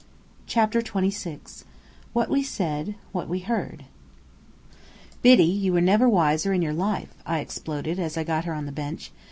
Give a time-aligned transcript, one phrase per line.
[0.47, 1.63] CHAPTER XXVI
[2.13, 3.85] WHAT WE SAID: WHAT WE HEARD
[5.21, 8.65] "Biddy, you were never wiser in your life," I exploded as I got her on
[8.65, 9.11] the bench.